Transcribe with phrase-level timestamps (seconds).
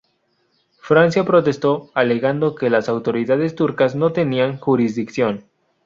[0.79, 5.45] Francia protestó, alegando que las autoridades turcas no tenían jurisdicción.